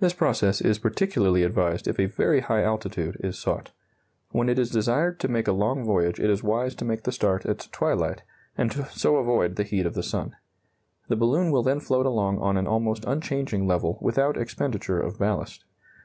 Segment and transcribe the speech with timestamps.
[0.00, 3.70] This process is particularly advised if a very high altitude is sought.
[4.30, 7.12] When it is desired to make a long voyage it is wise to make the
[7.12, 8.24] start at twilight,
[8.58, 10.34] and so avoid the heat of the sun.
[11.06, 15.64] The balloon will then float along on an almost unchanging level without expenditure of ballast.